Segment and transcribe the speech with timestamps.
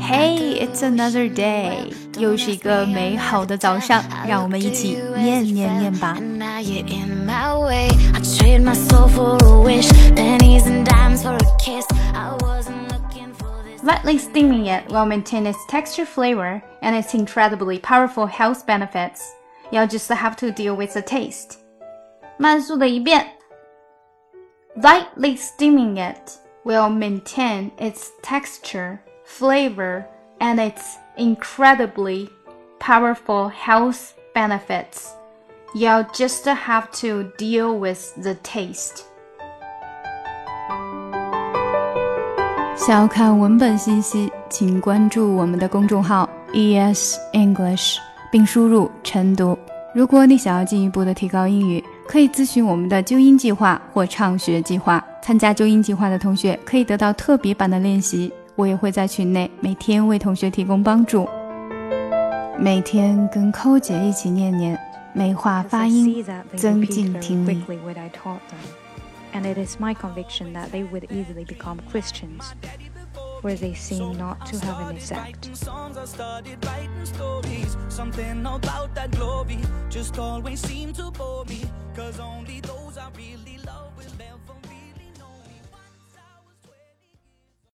[0.00, 6.16] Hey, it's another day，又是一个美好的早上，让我们一起念念念吧。
[13.82, 19.20] Lightly steaming it will maintain its texture flavor and its incredibly powerful health benefits.
[19.70, 21.58] You'll just have to deal with the taste.
[22.36, 23.26] 慢速的一遍。
[24.76, 26.32] Lightly steaming it
[26.64, 28.98] will maintain its texture,
[29.30, 30.04] flavor,
[30.38, 32.28] and its incredibly
[32.78, 35.08] powerful health benefits.
[35.74, 39.04] You'll just have to deal with the taste.
[42.76, 47.96] 想要看文本信息，请关注我们的公众号 ES English，
[48.30, 49.58] 并输入晨读。
[49.94, 55.02] 如果你想要进一步的提高英语，可以咨询我们的纠音计划或畅学计划。
[55.22, 61.27] 参加纠音计划的同学可以得到特别版的练习， 我也会在群内每天为同学提供帮助。
[62.57, 64.77] 每天跟寇姐一起念念，
[65.13, 66.23] 美化发音，
[66.55, 67.63] 增进听力。
[69.33, 72.53] and it is my conviction that they would easily become Christians,
[73.41, 75.49] where they seem not to have an effect.
[77.89, 81.65] Something about that glory just always seemed to bore me,